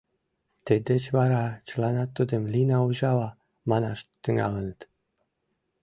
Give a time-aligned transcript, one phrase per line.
[0.65, 3.29] Тиддеч вара чыланат тудым Лина-Ужава
[3.69, 4.79] манаш тӱҥалыныт.